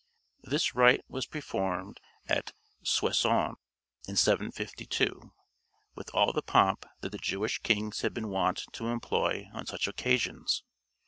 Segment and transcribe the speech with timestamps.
[0.41, 2.53] This rite was performed at
[2.83, 3.57] Soissons,
[4.07, 5.31] in 752,
[5.93, 9.87] with all the pomp that the Jewish kings had been wont to employ on such
[9.87, 10.63] occasions.